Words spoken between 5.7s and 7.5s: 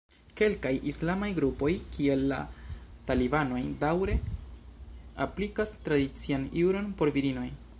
tradician juron por virinoj.